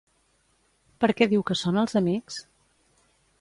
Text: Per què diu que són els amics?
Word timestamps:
Per 1.05 1.09
què 1.19 1.27
diu 1.33 1.43
que 1.51 1.59
són 1.61 1.79
els 1.83 1.95
amics? 2.01 2.41